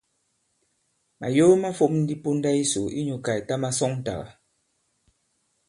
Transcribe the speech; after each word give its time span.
Màyo 1.19 1.47
ma 1.61 1.69
fōm 1.77 1.93
ndi 2.03 2.15
ponda 2.23 2.49
yisò 2.57 2.81
inyū 2.99 3.15
kà 3.25 3.31
ìta 3.39 3.55
masɔŋtàgà. 3.61 4.27